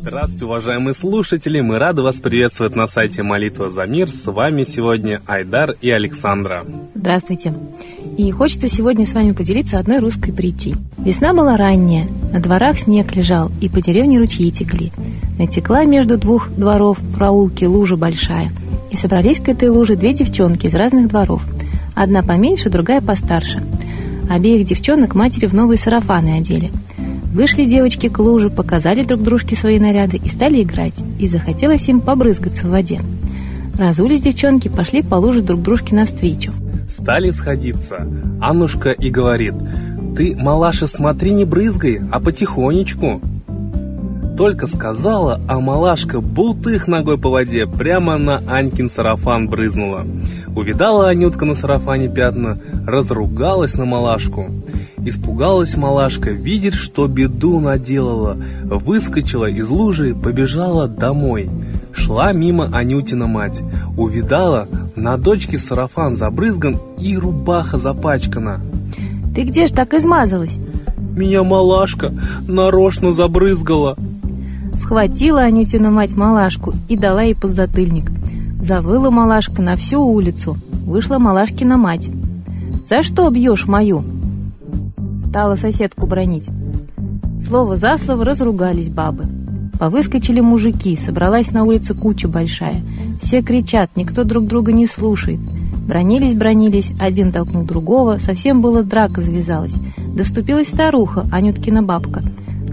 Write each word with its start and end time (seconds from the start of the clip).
Здравствуйте, 0.00 0.44
уважаемые 0.44 0.94
слушатели! 0.94 1.60
Мы 1.60 1.78
рады 1.78 2.02
вас 2.02 2.20
приветствовать 2.20 2.74
на 2.74 2.86
сайте 2.86 3.22
Молитва 3.22 3.70
за 3.70 3.86
мир. 3.86 4.10
С 4.10 4.30
вами 4.30 4.64
сегодня 4.64 5.20
Айдар 5.26 5.74
и 5.80 5.90
Александра. 5.90 6.64
Здравствуйте! 6.94 7.54
И 8.16 8.30
хочется 8.30 8.68
сегодня 8.68 9.06
с 9.06 9.14
вами 9.14 9.32
поделиться 9.32 9.78
одной 9.78 9.98
русской 9.98 10.32
притчей. 10.32 10.76
Весна 10.98 11.34
была 11.34 11.56
ранняя, 11.56 12.08
на 12.32 12.40
дворах 12.40 12.78
снег 12.78 13.14
лежал, 13.14 13.50
и 13.60 13.68
по 13.68 13.80
деревне 13.80 14.18
ручьи 14.18 14.50
текли. 14.50 14.92
Натекла 15.38 15.84
между 15.84 16.16
двух 16.16 16.48
дворов 16.50 16.98
проулке 17.16 17.66
лужа 17.66 17.96
большая, 17.96 18.50
и 18.90 18.96
собрались 18.96 19.40
к 19.40 19.48
этой 19.48 19.68
луже 19.68 19.96
две 19.96 20.12
девчонки 20.12 20.66
из 20.66 20.74
разных 20.74 21.08
дворов. 21.08 21.42
Одна 22.02 22.22
поменьше, 22.22 22.70
другая 22.70 23.00
постарше. 23.00 23.62
Обеих 24.28 24.66
девчонок 24.66 25.14
матери 25.14 25.46
в 25.46 25.52
новые 25.52 25.78
сарафаны 25.78 26.38
одели– 26.38 26.70
Вышли 27.32 27.64
девочки 27.64 28.08
к 28.08 28.18
луже, 28.18 28.50
показали 28.50 29.04
друг 29.04 29.22
дружке 29.22 29.54
свои 29.54 29.78
наряды 29.78 30.16
и 30.16 30.28
стали 30.28 30.62
играть. 30.62 31.04
И 31.20 31.28
захотелось 31.28 31.88
им 31.88 32.00
побрызгаться 32.00 32.66
в 32.66 32.70
воде. 32.70 33.00
Разулись 33.78 34.20
девчонки, 34.20 34.68
пошли 34.68 35.02
по 35.02 35.14
луже 35.14 35.40
друг 35.40 35.62
дружке 35.62 35.94
навстречу. 35.94 36.52
Стали 36.88 37.30
сходиться. 37.30 38.08
Аннушка 38.40 38.90
и 38.90 39.10
говорит, 39.10 39.54
«Ты, 40.16 40.36
малаша, 40.36 40.88
смотри, 40.88 41.32
не 41.32 41.44
брызгай, 41.44 42.00
а 42.10 42.18
потихонечку». 42.18 43.20
Только 44.36 44.66
сказала, 44.66 45.40
а 45.46 45.60
малашка 45.60 46.20
бултых 46.20 46.88
ногой 46.88 47.16
по 47.16 47.30
воде 47.30 47.66
прямо 47.66 48.16
на 48.18 48.42
Анькин 48.48 48.88
сарафан 48.88 49.48
брызнула. 49.48 50.04
Увидала 50.54 51.08
Анютка 51.08 51.44
на 51.44 51.54
сарафане 51.54 52.08
пятна, 52.08 52.58
разругалась 52.86 53.76
на 53.76 53.84
малашку. 53.84 54.46
Испугалась 54.98 55.76
малашка, 55.76 56.30
видит, 56.30 56.74
что 56.74 57.06
беду 57.06 57.60
наделала. 57.60 58.36
Выскочила 58.64 59.46
из 59.46 59.68
лужи, 59.68 60.14
побежала 60.14 60.88
домой. 60.88 61.48
Шла 61.92 62.32
мимо 62.32 62.68
Анютина 62.72 63.26
мать. 63.26 63.62
Увидала, 63.96 64.68
на 64.96 65.16
дочке 65.16 65.56
сарафан 65.56 66.16
забрызган 66.16 66.78
и 66.98 67.16
рубаха 67.16 67.78
запачкана. 67.78 68.60
Ты 69.34 69.44
где 69.44 69.66
ж 69.66 69.70
так 69.70 69.94
измазалась? 69.94 70.58
Меня 71.16 71.42
малашка 71.42 72.12
нарочно 72.46 73.12
забрызгала. 73.12 73.96
Схватила 74.74 75.42
Анютина 75.42 75.90
мать 75.90 76.16
малашку 76.16 76.74
и 76.88 76.96
дала 76.96 77.22
ей 77.22 77.34
подзатыльник. 77.34 78.10
Завыла 78.60 79.10
малашка 79.10 79.62
на 79.62 79.76
всю 79.76 80.02
улицу. 80.02 80.56
Вышла 80.84 81.18
малашкина 81.18 81.76
мать. 81.76 82.08
«За 82.88 83.02
что 83.02 83.30
бьешь 83.30 83.66
мою?» 83.66 84.02
Стала 85.18 85.54
соседку 85.54 86.06
бронить. 86.06 86.46
Слово 87.40 87.76
за 87.76 87.96
слово 87.96 88.24
разругались 88.24 88.90
бабы. 88.90 89.24
Повыскочили 89.78 90.40
мужики, 90.40 90.94
собралась 90.96 91.52
на 91.52 91.64
улице 91.64 91.94
куча 91.94 92.28
большая. 92.28 92.82
Все 93.22 93.42
кричат, 93.42 93.90
никто 93.96 94.24
друг 94.24 94.46
друга 94.46 94.72
не 94.72 94.86
слушает. 94.86 95.40
Бронились, 95.86 96.34
бронились, 96.34 96.92
один 97.00 97.32
толкнул 97.32 97.64
другого, 97.64 98.18
совсем 98.18 98.60
было 98.60 98.82
драка 98.82 99.22
завязалась. 99.22 99.74
Доступилась 100.14 100.68
старуха, 100.68 101.26
Анюткина 101.32 101.82
бабка. 101.82 102.22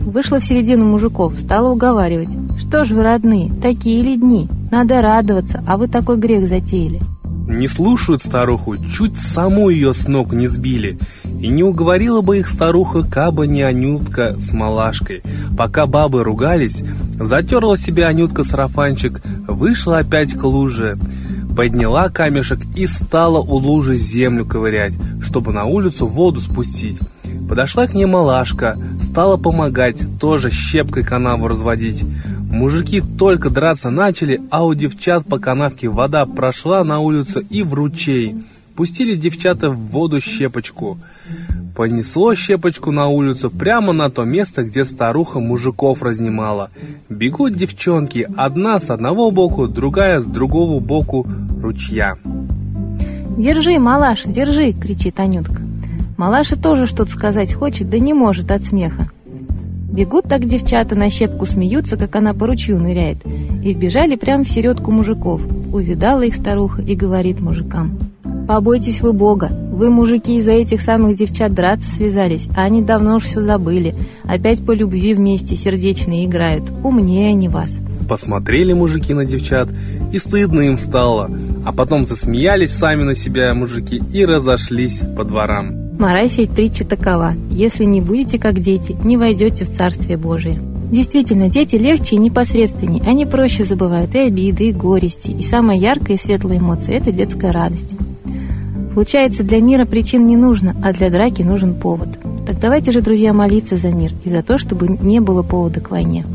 Вышла 0.02 0.40
в 0.40 0.46
середину 0.46 0.86
мужиков, 0.86 1.40
стала 1.40 1.72
уговаривать. 1.72 2.36
«Что 2.60 2.84
ж 2.84 2.92
вы, 2.92 3.04
родные, 3.04 3.54
такие 3.62 4.02
ли 4.02 4.18
дни? 4.18 4.50
Надо 4.72 5.02
радоваться, 5.02 5.64
а 5.66 5.78
вы 5.78 5.88
такой 5.88 6.18
грех 6.18 6.48
затеяли». 6.48 7.02
Не 7.48 7.70
слушают 7.70 8.22
старуху, 8.22 8.76
чуть 8.78 9.18
саму 9.18 9.70
ее 9.70 9.94
с 9.94 10.10
ног 10.10 10.34
не 10.34 10.48
сбили. 10.48 11.00
И 11.40 11.48
не 11.48 11.64
уговорила 11.64 12.20
бы 12.20 12.40
их 12.40 12.50
старуха, 12.50 13.04
каба 13.04 13.44
не 13.44 13.62
Анютка 13.62 14.36
с 14.38 14.52
малашкой. 14.52 15.24
Пока 15.58 15.86
бабы 15.86 16.26
ругались, 16.26 16.84
затерла 17.18 17.78
себе 17.78 18.06
Анютка 18.06 18.44
сарафанчик, 18.44 19.22
вышла 19.48 20.00
опять 20.00 20.34
к 20.34 20.44
луже, 20.44 21.00
подняла 21.56 22.10
камешек 22.10 22.60
и 22.76 22.86
стала 22.86 23.40
у 23.40 23.56
лужи 23.56 23.96
землю 23.96 24.46
ковырять, 24.46 24.96
чтобы 25.22 25.54
на 25.54 25.64
улицу 25.66 26.06
воду 26.06 26.42
спустить. 26.42 27.00
Подошла 27.48 27.88
к 27.88 27.94
ней 27.94 28.06
малашка, 28.06 28.78
стала 29.02 29.38
помогать, 29.38 30.04
тоже 30.20 30.52
щепкой 30.52 31.04
канаву 31.04 31.48
разводить. 31.48 32.04
Мужики 32.52 33.02
только 33.02 33.50
драться 33.50 33.90
начали, 33.90 34.42
а 34.50 34.66
у 34.66 34.74
девчат 34.74 35.26
по 35.26 35.38
канавке 35.38 35.90
вода 35.90 36.26
прошла 36.26 36.84
на 36.84 37.00
улицу 37.00 37.42
и 37.42 37.62
в 37.62 37.74
ручей. 37.74 38.36
Пустили 38.76 39.16
девчата 39.16 39.70
в 39.70 39.78
воду 39.78 40.22
щепочку. 40.22 40.98
Понесло 41.76 42.36
щепочку 42.36 42.92
на 42.92 43.08
улицу 43.08 43.52
прямо 43.52 43.94
на 43.94 44.10
то 44.10 44.24
место, 44.24 44.64
где 44.64 44.86
старуха 44.86 45.40
мужиков 45.40 46.02
разнимала. 46.02 46.72
Бегут 47.10 47.54
девчонки, 47.54 48.28
одна 48.36 48.80
с 48.80 48.90
одного 48.90 49.30
боку, 49.30 49.68
другая 49.68 50.22
с 50.22 50.26
другого 50.26 50.80
боку 50.80 51.28
ручья. 51.62 52.16
«Держи, 53.38 53.78
малаш, 53.78 54.24
держи!»— 54.24 54.72
кричит 54.82 55.20
Анютка. 55.20 55.62
Малаша 56.18 56.56
тоже 56.56 56.88
что-то 56.88 57.12
сказать 57.12 57.54
хочет, 57.54 57.90
да 57.90 58.00
не 58.00 58.14
может 58.14 58.50
от 58.50 58.64
смеха. 58.64 59.12
Бегут 59.98 60.26
так 60.26 60.46
девчата 60.46 60.96
на 60.96 61.10
щепку, 61.10 61.48
смеются, 61.48 61.98
как 61.98 62.16
она 62.16 62.36
по 62.36 62.46
ручью 62.46 62.78
ныряет. 62.80 63.18
И 63.26 63.74
вбежали 63.74 64.16
прямо 64.16 64.44
в 64.44 64.48
середку 64.48 64.92
мужиков. 64.92 65.42
Увидала 65.74 66.22
их 66.22 66.36
старуха 66.36 66.84
и 66.84 66.94
говорит 66.94 67.40
мужикам. 67.40 67.98
Побойтесь 68.48 69.02
вы 69.02 69.12
Бога. 69.12 69.50
Вы, 69.50 69.90
мужики, 69.90 70.36
из-за 70.38 70.52
этих 70.52 70.82
самых 70.82 71.18
девчат 71.18 71.56
драться 71.56 71.90
связались, 71.90 72.48
а 72.56 72.66
они 72.66 72.84
давно 72.84 73.16
уж 73.16 73.24
все 73.24 73.42
забыли. 73.42 73.96
Опять 74.24 74.64
по 74.64 74.72
любви 74.72 75.16
вместе 75.16 75.56
сердечные 75.56 76.26
играют. 76.26 76.72
Умнее 76.84 77.30
они 77.30 77.50
вас. 77.50 77.80
Посмотрели 78.08 78.74
мужики 78.74 79.16
на 79.16 79.26
девчат, 79.26 79.70
и 80.14 80.20
стыдно 80.20 80.62
им 80.62 80.78
стало. 80.78 81.32
А 81.66 81.74
потом 81.74 82.06
засмеялись 82.06 82.72
сами 82.72 83.02
на 83.02 83.16
себя 83.16 83.52
мужики 83.56 84.00
и 84.14 84.24
разошлись 84.26 85.02
по 85.18 85.24
дворам. 85.24 85.77
Мораль 86.00 86.30
сей 86.30 86.48
притчи 86.48 86.86
такова. 86.86 87.34
Если 87.50 87.84
не 87.84 88.02
будете 88.02 88.38
как 88.38 88.60
дети, 88.60 88.96
не 89.04 89.18
войдете 89.18 89.66
в 89.66 89.72
Царствие 89.72 90.18
Божие. 90.18 90.60
Действительно, 90.92 91.50
дети 91.50 91.76
легче 91.76 92.16
и 92.16 92.20
непосредственней. 92.20 93.02
Они 93.06 93.26
проще 93.26 93.64
забывают 93.64 94.14
и 94.14 94.20
обиды, 94.20 94.70
и 94.70 94.72
горести. 94.72 95.32
И 95.32 95.42
самая 95.42 95.78
яркая 95.78 96.18
и 96.18 96.20
светлая 96.20 96.60
эмоция– 96.60 96.98
это 96.98 97.12
детская 97.12 97.52
радость. 97.52 97.96
Получается, 98.94 99.44
для 99.44 99.60
мира 99.60 99.86
причин 99.86 100.28
не 100.28 100.38
нужно, 100.38 100.76
а 100.84 100.94
для 100.94 101.10
драки 101.10 101.42
нужен 101.42 101.74
повод. 101.74 102.10
Так 102.46 102.60
давайте 102.60 102.92
же, 102.92 103.02
друзья, 103.02 103.34
молиться 103.34 103.76
за 103.76 103.90
мир 103.90 104.12
и 104.24 104.30
за 104.30 104.44
то, 104.44 104.58
чтобы 104.58 104.88
не 104.88 105.20
было 105.20 105.44
повода 105.44 105.82
к 105.82 105.92
войне. 105.92 106.26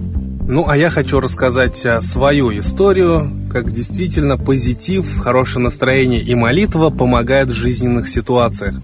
Ну, 0.47 0.69
а 0.69 0.77
я 0.77 0.91
хочу 0.91 1.21
рассказать 1.21 1.87
свою 2.01 2.59
историю, 2.59 3.31
как 3.51 3.73
действительно 3.73 4.37
позитив, 4.37 5.19
хорошее 5.19 5.63
настроение 5.65 6.23
и 6.23 6.35
молитва 6.35 6.91
помогают 6.91 7.51
в 7.51 7.55
жизненных 7.55 8.09
ситуациях. 8.09 8.75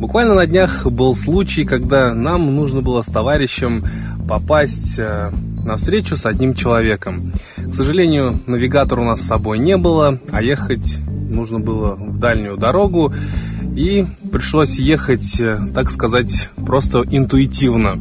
Буквально 0.00 0.32
на 0.32 0.46
днях 0.46 0.86
был 0.86 1.14
случай, 1.14 1.66
когда 1.66 2.14
нам 2.14 2.56
нужно 2.56 2.80
было 2.80 3.02
с 3.02 3.06
товарищем 3.08 3.84
попасть 4.26 4.98
э, 4.98 5.30
на 5.62 5.76
встречу 5.76 6.16
с 6.16 6.24
одним 6.24 6.54
человеком. 6.54 7.34
К 7.58 7.74
сожалению, 7.74 8.40
навигатора 8.46 9.02
у 9.02 9.04
нас 9.04 9.20
с 9.20 9.26
собой 9.26 9.58
не 9.58 9.76
было, 9.76 10.18
а 10.30 10.42
ехать 10.42 10.96
нужно 11.06 11.60
было 11.60 11.96
в 11.96 12.18
дальнюю 12.18 12.56
дорогу, 12.56 13.12
и 13.76 14.06
пришлось 14.32 14.78
ехать, 14.78 15.38
э, 15.38 15.58
так 15.74 15.90
сказать, 15.90 16.48
просто 16.56 17.04
интуитивно. 17.10 17.98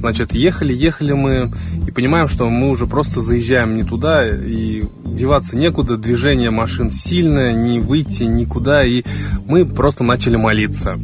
Значит, 0.00 0.34
ехали, 0.34 0.74
ехали 0.74 1.12
мы 1.12 1.50
и 1.86 1.90
понимаем, 1.90 2.28
что 2.28 2.48
мы 2.50 2.68
уже 2.68 2.86
просто 2.86 3.22
заезжаем 3.22 3.74
не 3.74 3.84
туда, 3.84 4.22
и 4.26 4.84
деваться 5.06 5.56
некуда, 5.56 5.96
движение 5.96 6.50
машин 6.50 6.90
сильное, 6.90 7.54
не 7.54 7.80
выйти 7.80 8.24
никуда, 8.24 8.84
и 8.84 9.02
мы 9.46 9.64
просто 9.64 10.04
начали 10.04 10.36
молиться. 10.36 10.98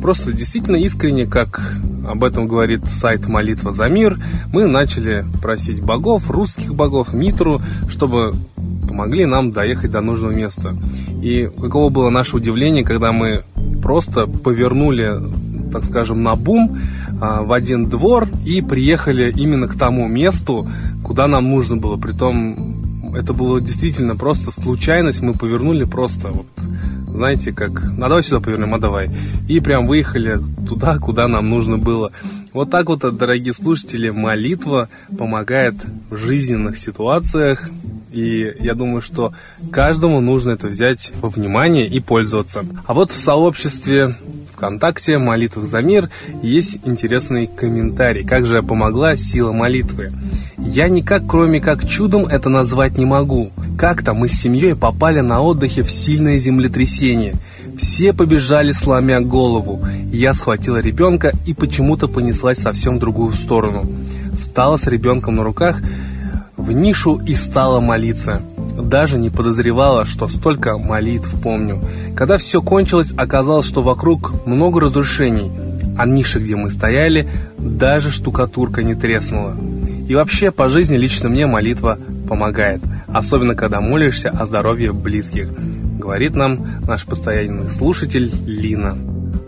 Просто 0.00 0.32
действительно 0.32 0.76
искренне, 0.76 1.26
как 1.26 1.60
об 2.08 2.24
этом 2.24 2.48
говорит 2.48 2.86
сайт 2.86 3.28
«Молитва 3.28 3.72
за 3.72 3.88
мир», 3.88 4.18
мы 4.52 4.66
начали 4.66 5.24
просить 5.42 5.82
богов, 5.82 6.30
русских 6.30 6.74
богов, 6.74 7.12
Митру, 7.12 7.60
чтобы 7.88 8.34
помогли 8.88 9.24
нам 9.24 9.52
доехать 9.52 9.90
до 9.90 10.00
нужного 10.00 10.32
места. 10.32 10.76
И 11.22 11.50
каково 11.60 11.90
было 11.90 12.10
наше 12.10 12.36
удивление, 12.36 12.84
когда 12.84 13.12
мы 13.12 13.42
просто 13.82 14.26
повернули, 14.26 15.20
так 15.70 15.84
скажем, 15.84 16.22
на 16.22 16.34
бум 16.34 16.78
а, 17.20 17.42
в 17.42 17.52
один 17.52 17.88
двор 17.88 18.28
и 18.44 18.62
приехали 18.62 19.32
именно 19.36 19.68
к 19.68 19.78
тому 19.78 20.08
месту, 20.08 20.68
куда 21.04 21.28
нам 21.28 21.50
нужно 21.50 21.76
было. 21.76 21.96
Притом 21.96 23.14
это 23.14 23.32
было 23.32 23.60
действительно 23.60 24.16
просто 24.16 24.50
случайность, 24.50 25.22
мы 25.22 25.34
повернули 25.34 25.84
просто 25.84 26.28
вот 26.28 26.46
знаете, 27.20 27.52
как, 27.52 27.82
ну 27.82 28.00
давай 28.00 28.22
сюда 28.22 28.40
повернем, 28.40 28.72
а 28.72 28.78
давай. 28.78 29.10
И 29.46 29.60
прям 29.60 29.86
выехали 29.86 30.38
туда, 30.66 30.96
куда 30.96 31.28
нам 31.28 31.50
нужно 31.50 31.76
было. 31.76 32.12
Вот 32.54 32.70
так 32.70 32.88
вот, 32.88 33.00
дорогие 33.14 33.52
слушатели, 33.52 34.08
молитва 34.08 34.88
помогает 35.18 35.74
в 36.08 36.16
жизненных 36.16 36.78
ситуациях, 36.78 37.68
и 38.10 38.54
я 38.58 38.72
думаю, 38.72 39.02
что 39.02 39.34
каждому 39.70 40.22
нужно 40.22 40.52
это 40.52 40.68
взять 40.68 41.12
во 41.20 41.28
внимание 41.28 41.86
и 41.86 42.00
пользоваться. 42.00 42.64
А 42.86 42.94
вот 42.94 43.10
в 43.10 43.18
сообществе 43.18 44.16
ВКонтакте 44.54 45.18
«Молитвах 45.18 45.66
за 45.66 45.82
мир» 45.82 46.08
есть 46.42 46.80
интересный 46.84 47.46
комментарий. 47.46 48.24
Как 48.24 48.46
же 48.46 48.62
помогла 48.62 49.14
сила 49.16 49.52
молитвы? 49.52 50.12
Я 50.56 50.88
никак, 50.88 51.26
кроме 51.28 51.60
как 51.60 51.86
чудом, 51.86 52.24
это 52.24 52.48
назвать 52.48 52.96
не 52.96 53.04
могу. 53.04 53.52
Как-то 53.80 54.12
мы 54.12 54.28
с 54.28 54.38
семьей 54.38 54.74
попали 54.74 55.20
на 55.20 55.40
отдыхе 55.40 55.82
в 55.82 55.90
сильное 55.90 56.36
землетрясение. 56.36 57.32
Все 57.78 58.12
побежали, 58.12 58.72
сломя 58.72 59.22
голову. 59.22 59.82
Я 60.12 60.34
схватила 60.34 60.82
ребенка 60.82 61.32
и 61.46 61.54
почему-то 61.54 62.06
понеслась 62.06 62.58
совсем 62.58 62.96
в 62.96 62.98
другую 62.98 63.32
сторону. 63.32 63.90
Стала 64.36 64.76
с 64.76 64.86
ребенком 64.86 65.36
на 65.36 65.44
руках 65.44 65.80
в 66.58 66.72
нишу 66.72 67.22
и 67.26 67.34
стала 67.34 67.80
молиться. 67.80 68.42
Даже 68.78 69.16
не 69.16 69.30
подозревала, 69.30 70.04
что 70.04 70.28
столько 70.28 70.76
молитв 70.76 71.30
помню. 71.42 71.82
Когда 72.14 72.36
все 72.36 72.60
кончилось, 72.60 73.14
оказалось, 73.16 73.66
что 73.66 73.80
вокруг 73.80 74.44
много 74.44 74.80
разрушений, 74.80 75.50
а 75.96 76.04
ниша, 76.04 76.38
где 76.38 76.54
мы 76.54 76.70
стояли, 76.70 77.30
даже 77.56 78.10
штукатурка 78.10 78.82
не 78.82 78.94
треснула. 78.94 79.56
И 80.06 80.14
вообще, 80.14 80.50
по 80.50 80.68
жизни 80.68 80.98
лично 80.98 81.30
мне 81.30 81.46
молитва 81.46 81.98
помогает, 82.30 82.80
особенно 83.08 83.56
когда 83.56 83.80
молишься 83.80 84.30
о 84.30 84.46
здоровье 84.46 84.92
близких, 84.92 85.48
говорит 85.98 86.36
нам 86.36 86.64
наш 86.86 87.04
постоянный 87.04 87.68
слушатель 87.70 88.30
Лина. 88.46 88.96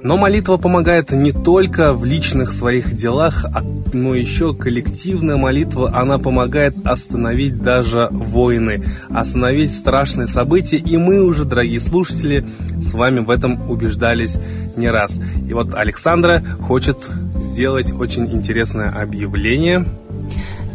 Но 0.03 0.17
молитва 0.17 0.57
помогает 0.57 1.13
не 1.13 1.31
только 1.31 1.95
в 1.95 2.05
личных 2.05 2.53
своих 2.53 2.93
делах, 2.93 3.45
а, 3.55 3.63
но 3.93 4.17
еще 4.17 4.53
коллективная 4.53 5.37
молитва, 5.37 5.93
она 5.95 6.19
помогает 6.19 6.75
остановить 6.85 7.63
даже 7.63 8.09
войны, 8.11 8.85
остановить 9.11 9.77
страшные 9.77 10.27
события, 10.27 10.79
и 10.79 10.97
мы 10.97 11.23
уже, 11.23 11.45
дорогие 11.45 11.79
слушатели, 11.79 12.45
с 12.81 12.95
вами 12.95 13.21
в 13.21 13.31
этом 13.31 13.71
убеждались 13.71 14.39
не 14.77 14.91
раз. 14.91 15.21
И 15.49 15.55
вот 15.55 15.73
Александра 15.75 16.43
хочет 16.61 16.97
сделать 17.37 17.93
очень 17.93 18.27
интересное 18.27 18.91
объявление– 18.91 19.87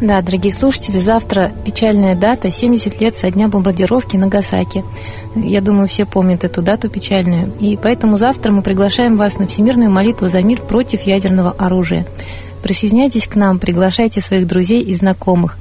да, 0.01 0.21
дорогие 0.21 0.51
слушатели, 0.51 0.99
завтра 0.99 1.51
печальная 1.65 2.15
дата, 2.15 2.51
70 2.51 3.01
лет 3.01 3.15
со 3.15 3.31
дня 3.31 3.47
бомбардировки 3.47 4.15
Нагасаки. 4.15 4.83
Я 5.35 5.61
думаю, 5.61 5.87
все 5.87 6.05
помнят 6.05 6.43
эту 6.43 6.61
дату 6.61 6.89
печальную. 6.89 7.51
И 7.59 7.77
поэтому 7.81 8.17
завтра 8.17 8.51
мы 8.51 8.61
приглашаем 8.61 9.17
вас 9.17 9.39
на 9.39 9.47
всемирную 9.47 9.89
молитву 9.89 10.27
за 10.27 10.41
мир 10.43 10.61
против 10.61 11.01
ядерного 11.01 11.51
оружия. 11.51 12.05
Присоединяйтесь 12.61 13.27
к 13.27 13.35
нам, 13.35 13.59
приглашайте 13.59 14.21
своих 14.21 14.45
друзей 14.47 14.81
и 14.81 14.93
знакомых 14.93 15.57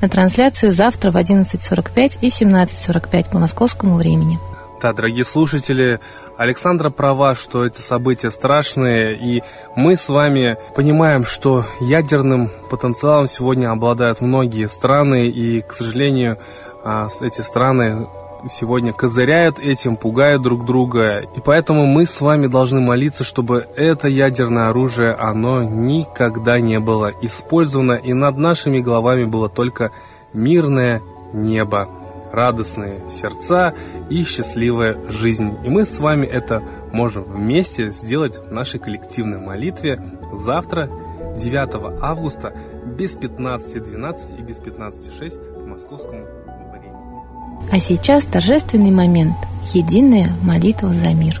на 0.00 0.08
трансляцию 0.08 0.72
завтра 0.72 1.10
в 1.10 1.16
11.45 1.16 2.18
и 2.20 2.28
17.45 2.28 3.30
по 3.30 3.38
московскому 3.38 3.96
времени. 3.96 4.38
Да, 4.82 4.92
дорогие 4.92 5.24
слушатели, 5.24 6.00
Александра 6.36 6.90
права, 6.90 7.34
что 7.34 7.64
это 7.64 7.80
события 7.80 8.30
страшные, 8.30 9.16
и 9.16 9.42
мы 9.74 9.96
с 9.96 10.10
вами 10.10 10.58
понимаем, 10.74 11.24
что 11.24 11.64
ядерным 11.80 12.50
потенциалом 12.70 13.26
сегодня 13.26 13.70
обладают 13.70 14.20
многие 14.20 14.68
страны, 14.68 15.28
и, 15.28 15.62
к 15.62 15.72
сожалению, 15.72 16.38
а, 16.84 17.08
эти 17.22 17.40
страны 17.40 18.06
сегодня 18.50 18.92
козыряют 18.92 19.58
этим, 19.58 19.96
пугают 19.96 20.42
друг 20.42 20.66
друга. 20.66 21.20
И 21.20 21.40
поэтому 21.40 21.86
мы 21.86 22.04
с 22.04 22.20
вами 22.20 22.46
должны 22.46 22.80
молиться, 22.80 23.24
чтобы 23.24 23.66
это 23.76 24.08
ядерное 24.08 24.68
оружие, 24.68 25.12
оно 25.12 25.62
никогда 25.62 26.60
не 26.60 26.80
было 26.80 27.12
использовано, 27.22 27.92
и 27.92 28.12
над 28.12 28.36
нашими 28.36 28.80
головами 28.80 29.24
было 29.24 29.48
только 29.48 29.90
мирное 30.34 31.00
небо 31.32 31.88
радостные 32.36 33.00
сердца 33.10 33.74
и 34.10 34.22
счастливая 34.22 34.98
жизнь. 35.08 35.56
И 35.64 35.70
мы 35.70 35.86
с 35.86 35.98
вами 35.98 36.26
это 36.26 36.62
можем 36.92 37.24
вместе 37.24 37.90
сделать 37.92 38.36
в 38.36 38.52
нашей 38.52 38.78
коллективной 38.78 39.38
молитве 39.38 40.00
завтра, 40.34 40.90
9 41.38 42.02
августа, 42.02 42.54
без 42.84 43.16
15.12 43.16 44.38
и 44.38 44.42
без 44.42 44.60
15.06 44.60 45.54
по 45.54 45.66
московскому 45.66 46.24
времени. 46.72 47.72
А 47.72 47.80
сейчас 47.80 48.26
торжественный 48.26 48.90
момент– 48.90 49.36
единая 49.74 50.28
молитва 50.42 50.92
за 50.92 51.14
мир. 51.14 51.40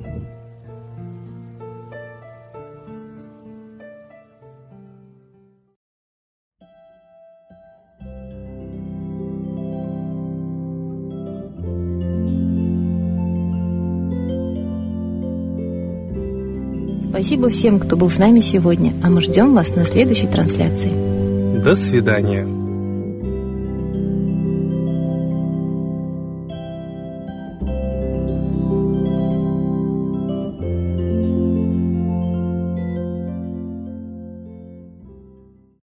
Спасибо 17.11 17.49
всем, 17.49 17.77
кто 17.77 17.97
был 17.97 18.09
с 18.09 18.17
нами 18.19 18.39
сегодня, 18.39 18.93
а 19.03 19.09
мы 19.09 19.21
ждем 19.21 19.53
вас 19.53 19.75
на 19.75 19.83
следующей 19.83 20.27
трансляции. 20.27 20.91
До 21.61 21.75
свидания. 21.75 22.60